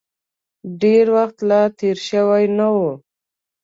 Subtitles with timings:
[0.81, 2.77] ډېر وخت لا تېر شوی نه و.